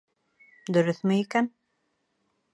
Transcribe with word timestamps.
Дөрөҫмө 0.77 1.19
икән? 1.25 1.51